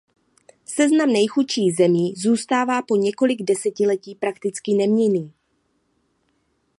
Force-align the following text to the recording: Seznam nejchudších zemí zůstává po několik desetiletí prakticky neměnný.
Seznam 0.65 1.09
nejchudších 1.13 1.75
zemí 1.75 2.13
zůstává 2.17 2.81
po 2.81 2.95
několik 2.95 3.43
desetiletí 3.43 4.15
prakticky 4.15 4.73
neměnný. 4.73 5.33